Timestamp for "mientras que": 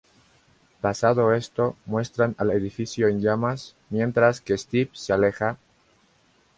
3.91-4.57